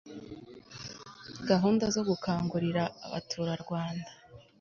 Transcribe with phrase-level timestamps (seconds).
[1.49, 4.09] gahunda zo gukangurira abaturarwanda